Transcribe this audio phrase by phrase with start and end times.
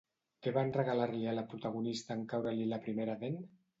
[0.45, 3.39] Què van regalar-li a la protagonista en caure-li la primera dent?